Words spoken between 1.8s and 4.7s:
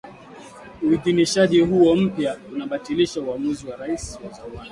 mpya unabatilisha uamuzi wa Rais wa zamani